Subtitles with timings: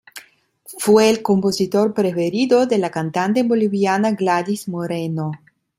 [0.79, 5.31] Fue el compositor preferido de la cantante boliviana Gladys Moreno.